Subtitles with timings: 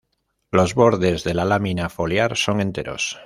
[0.49, 3.19] Los bordes de la lámina foliar son enteros.